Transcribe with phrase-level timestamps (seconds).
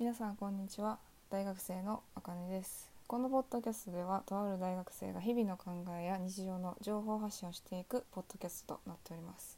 [0.00, 0.98] 皆さんこんにちは。
[1.30, 2.90] 大学生のあかねです。
[3.06, 9.56] このポッドキャストではとある大学生が日々の考えや日常の情報発信をしていくポッドキャストとなっております。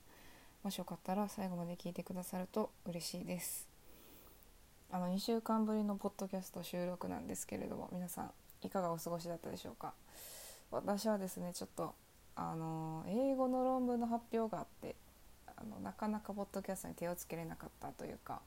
[0.63, 3.67] もしよかったら最後まで聞いてくださると嬉しいです。
[4.93, 8.31] あの2週間ぶりのポッドキャスト収録なんですけれども皆さん
[8.61, 9.95] いかがお過ごしだったでしょうか？
[10.71, 11.95] 私はですねちょっと
[12.37, 14.97] あの英語の論文の発表があって
[15.57, 18.43] あのなかなかポッドキャストに手をつけれなかったというか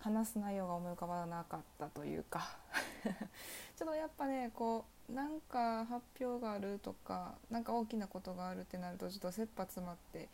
[0.00, 2.56] 話す内容が思い浮かばなかったというか。
[3.76, 10.28] ちょっとやっぱねこうなんか発表があるとか何か大きなことがあるってなるとちょっと切羽詰まって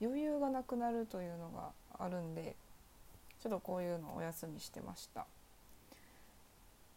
[0.00, 2.56] 余裕がなくなるというのがあるんで
[3.42, 5.26] ちょっとこういうのをお休みしてました。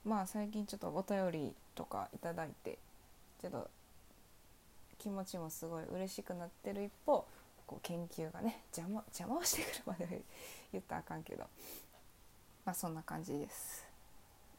[0.05, 2.19] まあ最近ちょっとお便りとかいい
[2.63, 2.79] て
[3.41, 3.69] ちょっと
[4.97, 7.25] 気持ちもすごい嬉しくなってる一方
[7.67, 10.21] こう研究がね邪魔邪魔をしてくるまで
[10.71, 11.45] 言ったらあかんけど。
[12.69, 13.83] まあそんな感じです。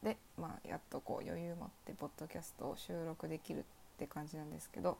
[0.03, 3.63] でまあやっとこう余裕持ってポッドキャストを収録できるっ
[3.97, 4.97] て感じなんですけど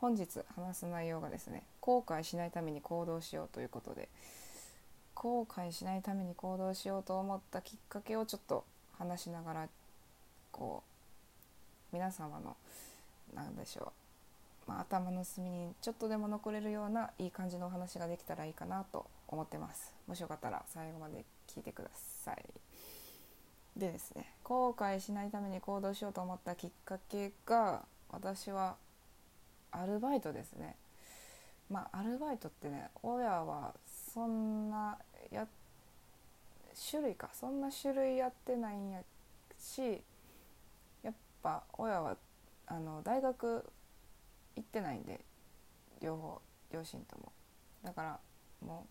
[0.00, 4.08] 本日話す内容がですね後悔しないために行動しようということで
[5.14, 8.64] 後悔しないために行動しようと思ったきっかけをちょっと
[8.96, 9.68] 話しながら
[10.52, 10.82] こ
[11.92, 12.56] う皆様の
[13.34, 13.92] 何でしょ
[14.66, 19.94] う、まあ、頭の隅にちょっとでも残れるようないい感じのお話ができたらいいかなと思ってます。
[20.06, 21.26] もしよかったら最後まで
[21.56, 21.88] 聞いてくだ
[22.24, 22.44] さい。
[23.76, 28.76] でですね後悔しないために行動しようと思ったきっかけが私は
[29.70, 30.76] アルバイトですね。
[31.70, 33.74] まあアルバイトってね親は
[34.14, 34.98] そんな
[35.30, 35.46] や
[36.90, 39.00] 種類かそんな種類やってないんや
[39.58, 40.02] し
[41.02, 42.16] やっぱ親は
[42.66, 43.64] あの大学
[44.56, 45.20] 行ってないんで
[46.00, 46.40] 両方
[46.72, 47.32] 両親とも。
[47.82, 48.18] だから
[48.66, 48.86] も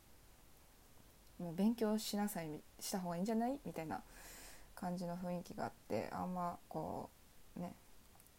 [1.39, 3.59] もう勉強しなさいした方がいいんじゃない？
[3.65, 4.01] みたいな
[4.75, 7.09] 感じの雰囲気があってあんまこ
[7.57, 7.73] うね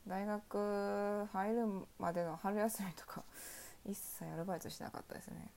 [0.06, 1.67] 大学入る
[1.98, 3.23] までの春休みとか
[3.84, 5.51] 一切アルバイトしなかったですね。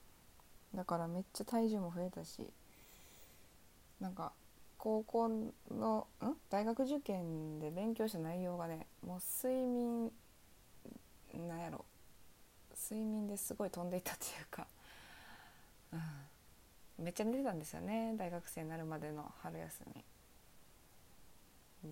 [0.74, 2.48] だからめっちゃ体重も増えたし
[4.00, 4.32] なんか
[4.78, 5.28] 高校
[5.70, 6.34] のん？
[6.48, 10.12] 大学受験で勉強した内容がねもう睡眠
[11.48, 11.84] なんやろ。
[12.74, 14.66] 睡眠ですごい飛んでいったっていうか、
[15.92, 16.00] うん、
[17.00, 18.14] めっちゃ寝てたんですよね。
[18.16, 20.04] 大学生になるまでの春休み。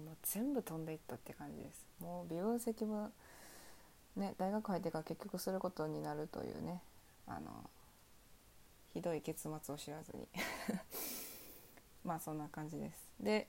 [0.05, 1.87] もう全部飛んでいったって感じです。
[2.01, 3.11] もう微分積分
[4.17, 6.83] ね大学入ってから結局することになるというね
[7.27, 7.71] あの
[8.93, 10.29] ひどい結末を知らずに。
[12.05, 13.11] まあそんな感じです。
[13.21, 13.49] で、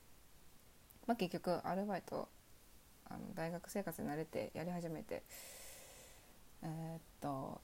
[1.08, 2.30] まあ、結局アルバイト
[3.06, 5.24] あの大学生活に慣れてやり始めて
[6.62, 7.62] えー、っと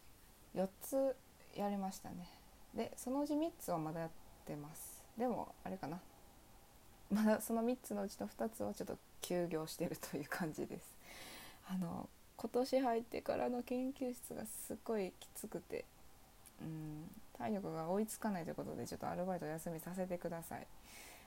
[0.56, 1.16] 4つ
[1.56, 2.45] やりましたね。
[2.76, 4.10] でそのうち3つはまだやっ
[4.46, 5.04] てます。
[5.18, 6.00] でもあれかな。
[7.12, 10.98] まだその3つのうちの2つはちょっと休業してるという感じです。
[11.68, 15.86] あの今年入ってからの研究室がすごいきつくて
[16.62, 20.68] うん体力が追いつかないということでちょっとアルバイト休みさせてください、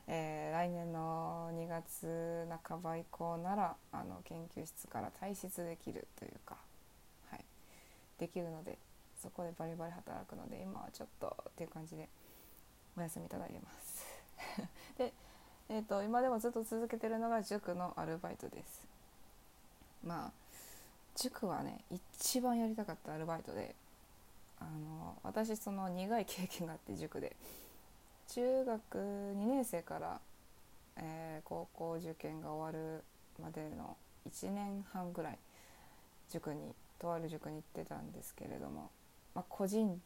[0.07, 6.57] えー、来年の2月半ば以降ならあの研究室から退出できるというか、
[7.31, 7.45] はい、
[8.19, 8.79] できるので
[9.21, 12.09] そこでバリバリ働くので今はちょっとっていう感じで
[12.97, 14.05] お休みいただいてます。
[14.99, 15.13] で、
[15.69, 18.87] えーと、今でもずっと続けてるのが塾のアルバイトです。
[20.05, 20.33] まあ
[21.17, 23.75] 塾はね一番やりたかったアルバイトで
[24.61, 27.37] あの私その苦い経験があって塾で。
[28.29, 30.21] 中学2年生から、
[30.97, 33.03] えー、高校受験が終わる
[33.43, 33.97] までの
[34.31, 35.39] 1年半ぐらい
[36.31, 38.91] 塾にとある塾に行ってたんですけれども、
[39.39, 40.03] まあ、個人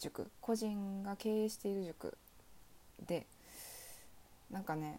[0.00, 2.18] 塾個人が経営している塾
[3.06, 3.24] で
[4.50, 4.98] なんかね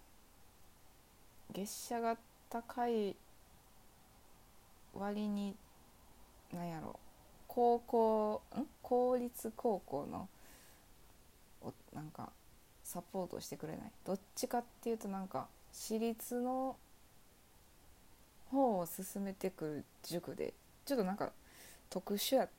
[1.53, 2.15] 月謝が
[2.49, 3.17] 高い
[4.93, 5.57] 割に
[6.53, 6.97] 何やろ
[7.49, 8.65] 高校ん？
[8.81, 10.29] 公立高校の
[11.93, 12.29] なんか
[12.85, 13.81] サポートしてくれない？
[14.05, 16.77] どっちかっていうとなんか私立の
[18.49, 20.53] 方を進めてくる塾で
[20.85, 21.33] ちょっとなんか
[21.89, 22.49] 特殊やっ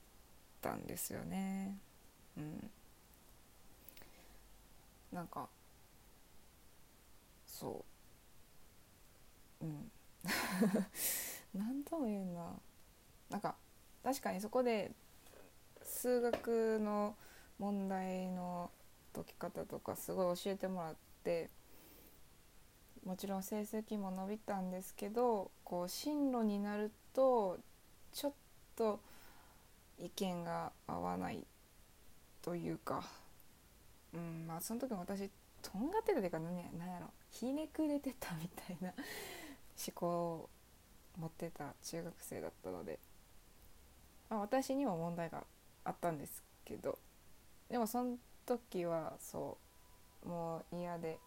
[0.65, 1.77] たんですよね。
[2.39, 2.71] うん。
[5.13, 5.47] なんか
[7.47, 7.85] そ
[9.61, 9.65] う。
[9.67, 9.93] うん。
[11.55, 12.51] 何とも言うな。
[13.29, 13.55] なんか
[14.03, 14.91] 確かにそこで
[15.83, 17.15] 数学の
[17.59, 18.71] 問題の
[19.13, 21.51] 解き方とかすごい教えてもらって
[23.05, 27.59] もちろん成績も伸びたんですけどこう進路になると
[28.13, 28.33] ちょっ
[28.77, 29.01] と
[29.99, 31.47] 意見が合わない
[32.43, 33.05] というか、
[34.13, 35.31] うんまあ、その時も私
[35.63, 40.51] とんがってたっていうか何や何やろひねくれてたみたいな思考を
[41.19, 42.99] 持ってた中学生だったので、
[44.29, 45.45] まあ、私にも問題が
[45.85, 46.99] あったんですけど。
[47.71, 49.57] でもその時はそ
[50.25, 51.19] うもう嫌で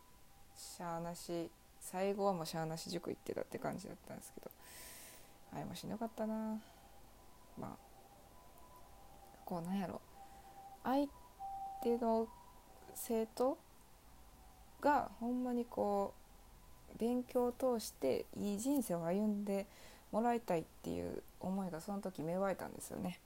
[0.55, 1.49] しゃあなし
[1.79, 4.51] 最後はもうしゃあなし塾行ってたって感じだったんですけど。
[5.53, 6.59] あれもしんどかったな。
[7.57, 7.86] まあ
[9.47, 10.01] こうなんやろ
[10.83, 11.07] 相
[11.81, 12.27] 手の
[12.93, 13.57] 生徒
[14.81, 16.13] がほんまにこ
[16.95, 19.65] う勉強を通していい人生を歩んで
[20.11, 23.19] もらいたいっていう思いがその時芽生えたんですよね。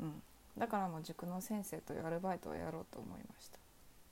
[0.00, 0.22] うん、
[0.56, 3.58] だからもう塾の先生というアルバイトをやろうと思いました。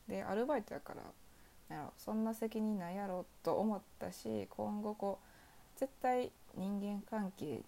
[0.08, 5.18] でアルバイトやからやろそんな責任ないやろと思ったし今後こ
[5.76, 7.60] う絶対人間関係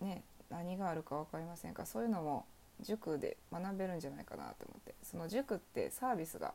[0.00, 0.22] ね
[0.52, 1.86] 何があるか分かりませんか。
[1.86, 2.44] そういうのも
[2.80, 4.94] 塾で学べるんじゃないかなと思って。
[5.02, 6.52] その塾ってサービスが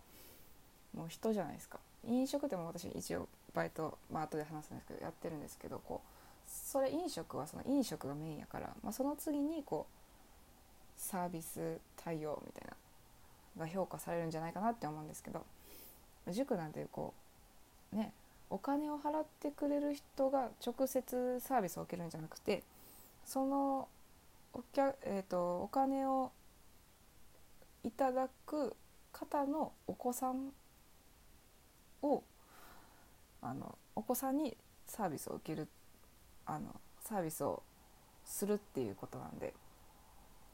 [0.94, 1.79] もう人じゃないですか。
[2.05, 6.17] 飲食でも私一応バイト、まあ後で話すんですけどやってるんですけどこう
[6.47, 9.97] それ飲食はその飲食がメインやから、まあ、その次にこう
[10.97, 15.43] サービス対応みたいなが評価されるんじゃないかなって思うんですけど
[16.29, 17.13] 塾なんてこ
[17.93, 18.11] うね
[18.50, 22.63] お金を払ってくれる人が直接サービスを受けるんじゃなくて
[23.27, 23.89] その
[24.53, 26.31] お客、えーと、お金を
[27.83, 28.74] いただく
[29.12, 30.53] 方のお子さん
[32.01, 32.24] を
[33.41, 34.56] あのお子さんに
[34.88, 35.68] サービスを受ける
[36.45, 37.63] あのサービスを
[38.24, 39.53] するっていうことなんで、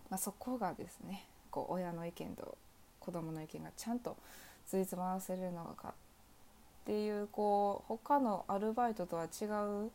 [0.09, 2.57] まあ、そこがですねこう親の意見と
[2.99, 4.17] 子供の意見がちゃんと
[4.65, 5.93] ついつまわせるのかっ
[6.85, 9.45] ていうこう他のアルバイトとは違
[9.85, 9.91] う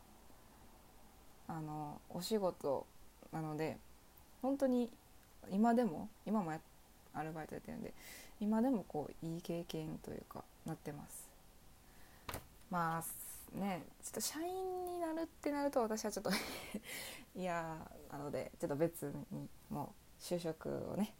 [1.49, 2.85] あのお仕事
[3.33, 3.75] なので
[4.41, 4.89] 本当に
[5.51, 6.53] 今でも今も
[7.13, 7.91] アルバイトやってるんで
[8.39, 11.27] 今でもこういい経験というかなってます。
[12.69, 16.31] まあねちょっと社員になるってなると私はちょっと
[17.35, 17.77] 嫌
[18.11, 21.13] なのでちょっと別にもう就職をね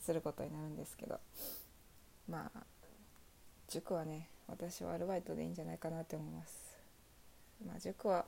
[0.00, 1.18] することになるんですけど
[2.28, 2.62] まあ
[3.68, 6.76] 塾はね私はアルバイトでいいんじゃないかなって思います。
[7.66, 8.26] まあ塾は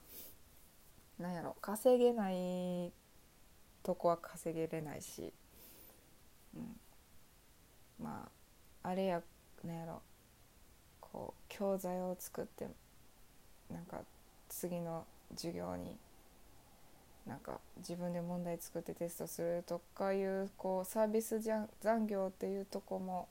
[1.19, 2.93] 何やろ稼げない
[3.83, 5.33] とこは稼げれないし、
[6.57, 6.77] うん、
[8.03, 8.29] ま
[8.83, 9.23] ああれや
[9.65, 10.03] 何やろ
[11.01, 12.67] こう教材を作って
[13.73, 13.99] なんか
[14.49, 15.05] 次の
[15.35, 15.97] 授業に
[17.27, 23.29] なんか自分で問題作ってテストするとかいうこうサービス残業っていうとこも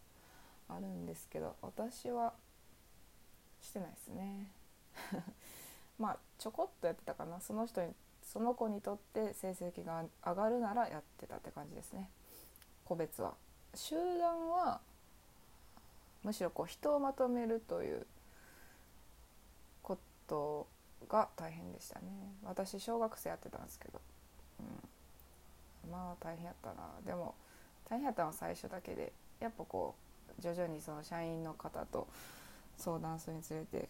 [0.70, 2.34] あるんですけど私は
[3.62, 4.48] してないですね。
[6.00, 7.40] まあちょこっとやってたかな。
[7.42, 12.10] その人にその子にとって成績が上がるならやってたって感じですね。
[12.86, 13.34] 個別は。
[13.74, 14.80] 集団は
[16.24, 18.06] むしろこう人をまとめるという
[19.82, 19.98] こ
[20.28, 20.68] と
[21.08, 22.06] が大変でしたね。
[22.44, 24.02] 私小学生やってたんですけど、
[25.86, 26.76] うん、まあ大変やったな。
[27.06, 27.36] でも
[27.90, 29.96] 大変やったのは最初だけでやっぱこ
[30.38, 32.08] う徐々にその社員の方と
[32.78, 33.88] 相談するにつれて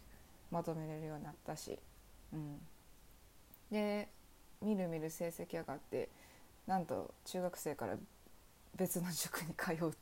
[0.51, 1.79] まとめれるようになったし、
[2.33, 2.59] うん、
[3.71, 4.07] で
[4.61, 6.09] みるみる成績上がって
[6.65, 7.95] なんと中学生から
[8.75, 9.93] 別の塾に通うという。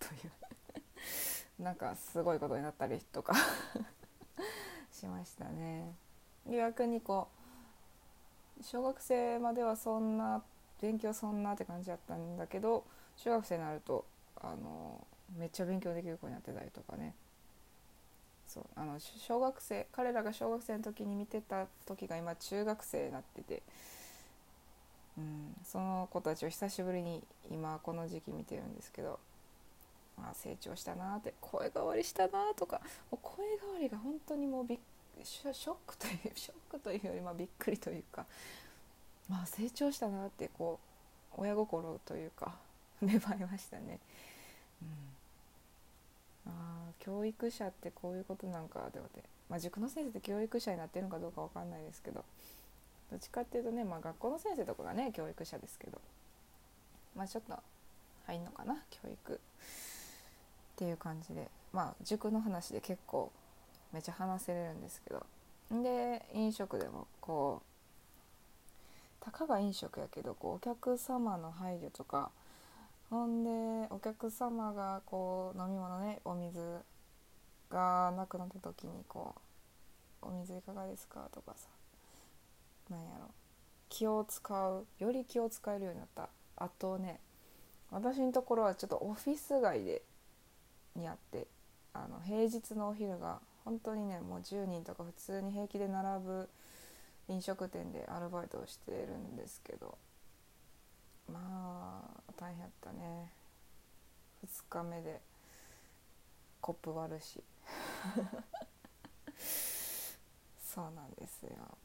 [1.64, 3.34] なんかすごいことになったりとか。
[4.92, 5.94] しましたね。
[6.48, 7.28] 逆にこ
[8.60, 10.44] う小学生まではそんな
[10.82, 12.86] 勉強そんなって感じだったんだけど
[13.18, 14.06] 中学生になると
[14.42, 15.06] あの
[15.38, 17.16] めっちゃ勉強できる子になってたりとかね。
[18.56, 23.62] そうあの小学生彼らが小学生の時に見てた時が今中学生になってて。
[25.18, 29.18] うん、その子たちを久しぶりに今この時期見てるんですけど、
[30.18, 32.82] まあ、成長したなって声変わりしたなとか。
[33.10, 34.80] もう声変わりが本当にもうびっ
[35.24, 38.26] ショックという ショックというよりまびっくりというか、
[39.30, 40.80] まあ、成長したなってこ
[41.38, 42.56] う親心というか
[43.02, 44.00] 芽生えましたね。
[46.46, 46.75] うん、あ
[47.06, 52.24] 教育者ってこういうことなんかではて、まあ、塾の先生って教育者になってるのかどうか分かんないですけど
[53.12, 56.02] どっちかっていうとね、まあ、学校の先生とかがね教育者ですけど
[57.16, 57.56] まあちょっと
[58.26, 59.38] 入んのかな教育っ
[60.78, 63.32] ていう感じでまあ塾の話で結構
[63.94, 65.26] めちゃ話せれるんですけど
[65.72, 67.62] で飲食でもこ
[69.22, 72.32] うたかが飲食やけどこうお客様の配慮とか
[73.10, 76.60] ほんでお客様がこう飲み物ねお水
[77.76, 79.36] がなくなった時にこ
[80.24, 81.68] う「お水いかがですか?」とかさ
[82.90, 83.30] なんやろ。
[83.90, 87.20] 気を使うより気を使えるようになったあとね
[87.92, 90.02] 私のところはちょっとオフィス街で
[90.96, 91.48] にあって
[91.94, 96.50] あの平日のお昼が本当にねもう10人とか普通に平気で並ぶ
[97.28, 99.98] 飲食店でアルバイトをしてるんですけど
[101.32, 103.32] まあ大変やったね。
[104.46, 105.22] 2日目で
[106.62, 107.44] コップ割るし。
[110.60, 111.78] そうなんですよ。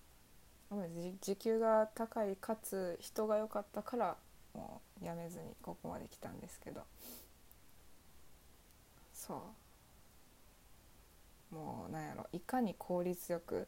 [1.20, 4.16] 時給が高いかつ人が良かったから
[4.54, 6.82] もうやめずにここまで来たんですけど。
[9.12, 9.52] そ
[11.52, 11.54] う。
[11.54, 12.26] もうなんやろ。
[12.32, 13.66] いかに効率よく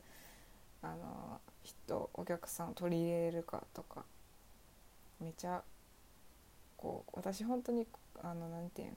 [0.83, 4.05] あの人お客さんを取り入れるかとか。
[5.21, 5.63] めちゃ
[6.77, 7.87] こう私本当に
[8.23, 8.97] あのなんていう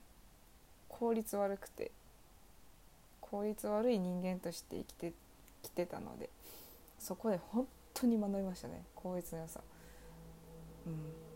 [0.88, 1.90] 効率悪くて。
[3.30, 5.12] 効率悪い人間として生きて
[5.62, 6.30] きてたので
[6.98, 9.60] そこで本当に学びましたね効率の良さ。
[10.86, 11.26] うん。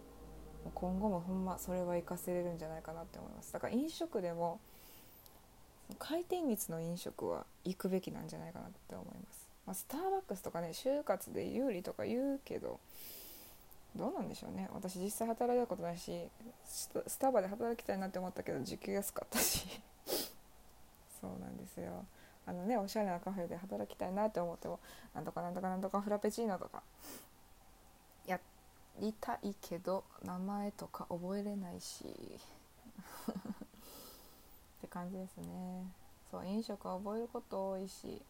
[0.74, 3.52] 今後もほんまそれは活かせれるんじゃないかなって思います。
[3.52, 4.60] だから飲食でも
[5.98, 12.78] 回転率の飲食は行くべきなんじゃないかなって思います、まあ、スターバックスとかね就活で有利とか言うけど
[13.96, 14.68] どうなんでしょうね。
[14.72, 16.12] 私実際働いたことないし
[16.64, 19.66] スタバで働きたいなって思ったけど時給安かったし。
[21.20, 22.04] そうなんですよ。
[22.46, 24.80] あのねおしゃれなカフェで働きたいなって思っても
[25.14, 26.82] なんとかなんとかなんとかフラペチーノとか
[28.26, 28.40] や
[28.98, 33.34] りたいけど名前とか覚えれないしっ
[34.80, 35.84] て感じですね。
[36.30, 38.22] そう飲食は覚えること多いし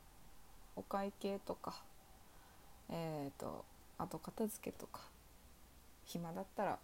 [0.75, 1.75] お会計とか
[2.89, 3.65] えっ、ー、と
[3.99, 5.01] あと片付けとか
[6.05, 6.79] 暇だったら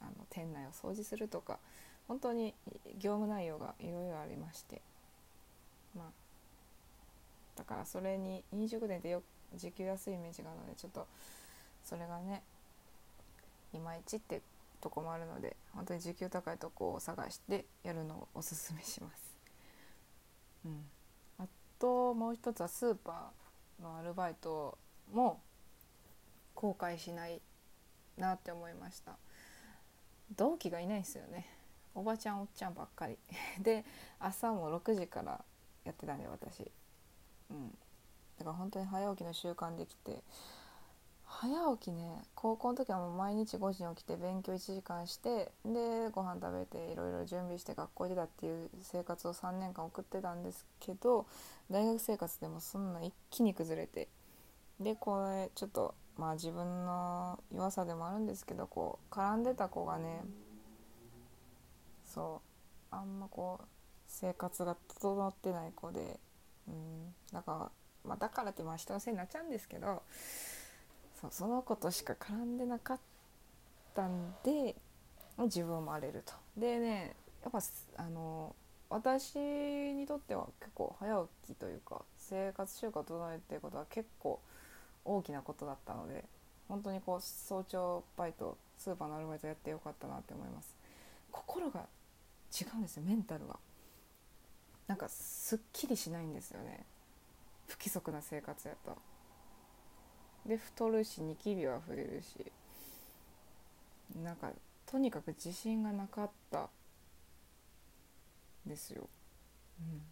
[0.00, 1.58] あの店内を掃除するとか
[2.06, 2.54] 本当に
[2.98, 4.80] 業務内容がいろいろありまして。
[5.96, 6.06] まあ
[7.56, 9.22] だからそれに飲食店ってよ
[9.54, 11.06] 時給安いイメージがあるのでちょっと
[11.84, 12.42] それがね
[13.72, 14.42] いまいちって
[14.80, 19.34] とこもあるので本当に時給高いとこを探してやるのをおすすめします。
[20.64, 20.82] うん、
[21.38, 21.46] あ
[21.78, 24.76] ともう一つはスーパーのアルバイト
[25.12, 25.40] も
[26.54, 27.40] 後悔しない
[28.16, 29.16] なって思いました。
[30.36, 31.46] 同期がいないんですよね。
[31.94, 33.16] おばちゃんおっちゃんばっかり。
[33.60, 33.84] で
[34.18, 35.44] 朝も6時から
[35.84, 36.70] やってたんで私。
[37.50, 37.70] うん。
[38.38, 40.22] だから本当に早起きの習慣できて。
[41.26, 51.26] 早起きね高校の時はもう毎日5時に起きて勉強1時間してでご飯食べていろいろ準備して学校出たっていう生活を3年間送ってたんですけど
[51.70, 54.08] 大学生活でもそんな一気に崩れて。
[54.80, 60.24] でこれちょっとまあ自分の弱さでもあるんですけどこう絡んでた子がね
[62.04, 62.40] そ
[62.92, 63.66] うあんまこう
[64.20, 66.20] 生活が整ってない子で、
[66.68, 67.70] うん、だか
[68.04, 70.02] ら、まあ、だからってまあ人のせいになっちゃうんですけど
[71.20, 73.00] そうその子としか絡んでなかっ
[73.94, 74.76] たんで
[75.38, 76.32] 自分も荒れると。
[76.56, 77.60] でねやっぱ
[77.96, 78.54] あの
[78.88, 84.40] 私にとっては結構早起きというか生活習慣を整えてることは結構
[85.04, 86.24] 大きなことだったので
[86.68, 90.74] 本当にこう早朝バイトスーパーのアルバイトやってよかったなって思います
[91.30, 91.80] 心が
[92.52, 93.56] 違うんですよメンタルが
[94.86, 96.84] なんかすっきりしないんですよね。
[97.66, 98.96] 不規則な生活やと
[100.46, 102.52] で太るしニキビは増えるし。
[104.22, 104.52] なんか
[104.86, 106.68] とにかく自信がなかった
[108.66, 109.08] ですよ、
[109.80, 110.02] うん、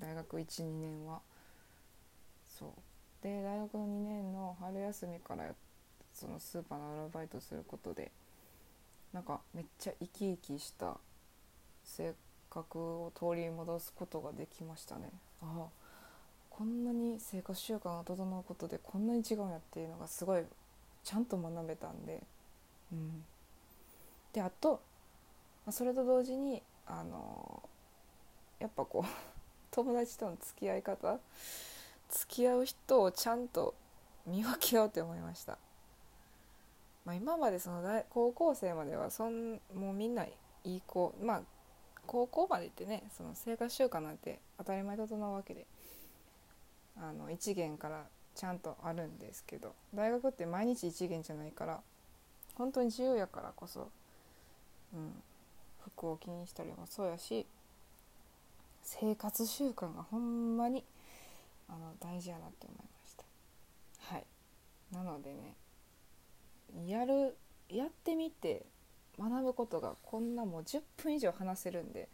[0.00, 1.20] 大学12年は。
[2.58, 2.70] そう。
[3.22, 5.54] で大学の2年の春休みから
[6.12, 8.10] そのスーパーのアルバイトすることで
[9.12, 10.96] なんかめっちゃ生き生きした
[11.84, 12.16] 生活
[12.52, 15.10] 覚を取り戻すことができましたね。
[15.40, 15.82] ああ
[16.50, 20.42] こんなに生活習慣が整うことでこんなに違うんやっていうのがすごい
[21.02, 22.22] ちゃんと学べたんで、
[22.92, 23.24] うん、
[24.34, 24.80] であと
[25.70, 27.62] それと同時にあの
[28.58, 29.08] やっぱこう
[29.72, 31.18] 友達との付き合い方
[32.10, 33.74] 付き合う人をちゃんと
[34.26, 35.56] 見分けようって思いました、
[37.06, 40.32] まあ、今までその大高校生まではそんもうみんない
[40.64, 41.42] い子まあ
[42.06, 45.66] 高校までってねその生活習慣なんて当たり前整うわけで
[46.96, 48.04] あの一元から
[48.34, 51.80] ちゃんとあるんですけど大学って毎日一元じゃないから
[52.54, 53.88] 本当に自由やからこそ、
[54.94, 55.12] うん、
[55.84, 57.46] 服を気にしたりもそうやし
[58.82, 60.84] 生活習慣がほんまに
[61.68, 63.24] あの大事やなって思いました。
[64.14, 64.24] はい。
[64.92, 65.54] なのでね
[66.86, 67.36] やる
[67.68, 68.66] やってみて
[69.18, 72.08] 学ぶことがこんなもう10分以上話せるんで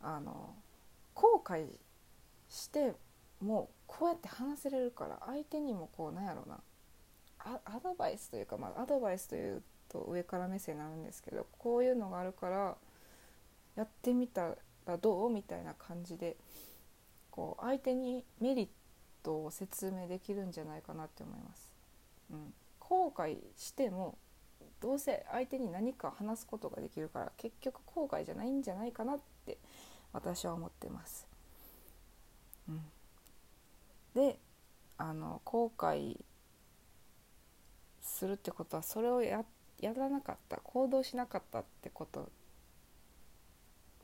[0.00, 0.54] あの
[1.14, 1.66] 後悔
[2.48, 2.94] して
[3.40, 6.60] もうこうやって話せれるから相手にもこうなんやろな
[7.38, 12.76] アドバイスというか、まあ、アドバイスというと上から目線になるんですけどこういうのがあるから
[13.76, 14.54] やってみた
[14.86, 16.36] らどうみたいな感じで
[17.30, 18.68] こう相手にメリッ
[19.22, 21.68] トを説明できるんじゃないかなって思います。
[22.30, 24.16] うん、後悔しても
[24.80, 29.58] どうせ相手に何か話すことができるから結局後悔じゃないんじゃないかなって
[30.12, 31.26] 私は思ってます。
[32.68, 32.80] うん、
[34.14, 34.38] で
[34.96, 36.16] あの後悔
[38.00, 39.44] するってことはそれをや
[39.80, 42.30] やらなかった行動しなかったってこと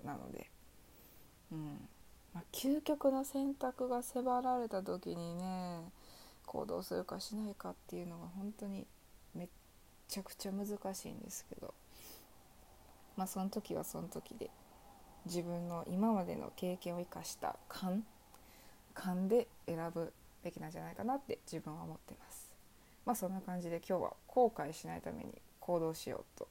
[0.04, 0.50] なので、
[1.52, 1.88] うん。
[2.34, 5.80] まあ、究極の選択が迫られた時にね
[6.46, 8.86] 行動するかしないかっていうのが本当に
[9.34, 9.48] めっ
[10.10, 11.72] ちゃくちゃ難しいんですけど。
[13.16, 14.50] まあその時はその時で。
[15.26, 18.04] 自分の今までの経験を生かした勘。
[18.92, 20.12] 勘で選ぶ
[20.42, 21.38] べきなんじゃないかなって。
[21.46, 22.52] 自分は思ってます。
[23.06, 26.48] まあそんな感じで今日は後悔しないために行動しようと。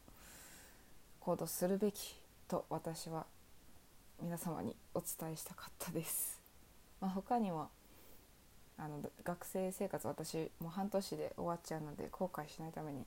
[1.19, 2.15] 行動するべき
[2.47, 2.65] と。
[2.69, 3.25] 私は
[4.21, 6.39] 皆様にお伝えしたかったです。
[7.01, 7.69] まあ、他にも。
[8.81, 13.05] あの学生生活私もう半年で終わっちゃうので後悔しないために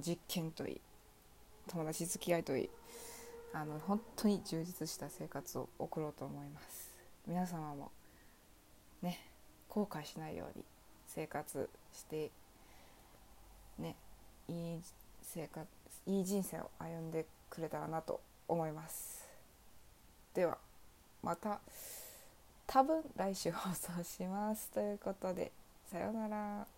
[0.00, 0.80] 実験といい
[1.68, 2.70] 友達付き合いといい
[3.52, 6.88] あの本当に充実した生活を送ろうと思います。
[7.26, 7.90] 皆様も
[9.02, 9.20] ね
[9.68, 10.64] 後悔しないように
[11.06, 12.30] 生活して
[13.78, 13.96] ね
[14.48, 14.80] いい
[15.22, 15.66] 生活
[16.06, 19.26] いい人生を歩んでくれたらなと思います。
[20.34, 20.58] では
[21.22, 21.60] また
[22.66, 24.70] 多分来週放送します。
[24.70, 25.52] ということで
[25.90, 26.77] さようなら。